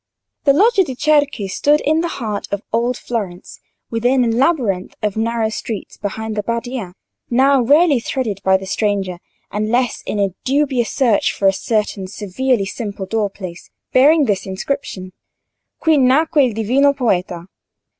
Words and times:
The 0.45 0.53
Loggia 0.53 0.83
de' 0.83 0.95
Cerchi 0.95 1.47
stood 1.47 1.79
in 1.81 2.01
the 2.01 2.07
heart 2.17 2.47
of 2.51 2.63
old 2.73 2.97
Florence, 2.97 3.59
within 3.91 4.25
a 4.25 4.29
labyrinth 4.29 4.95
of 5.03 5.15
narrow 5.15 5.49
streets 5.49 5.95
behind 5.95 6.35
the 6.35 6.41
Badia, 6.41 6.95
now 7.29 7.61
rarely 7.61 7.99
threaded 7.99 8.41
by 8.43 8.57
the 8.57 8.65
stranger, 8.65 9.19
unless 9.51 10.01
in 10.07 10.17
a 10.19 10.33
dubious 10.43 10.89
search 10.89 11.31
for 11.35 11.47
a 11.47 11.53
certain 11.53 12.07
severely 12.07 12.65
simple 12.65 13.05
doorplace, 13.05 13.69
bearing 13.93 14.25
this 14.25 14.47
inscription: 14.47 15.13
Qui 15.79 15.97
Nacque 15.99 16.35
Il 16.37 16.53
Divino 16.53 16.93
Poeta. 16.93 17.45